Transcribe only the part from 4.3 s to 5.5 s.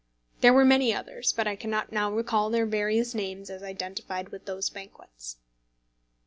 those banquets.